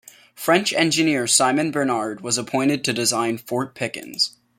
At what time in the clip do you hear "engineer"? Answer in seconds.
0.73-1.27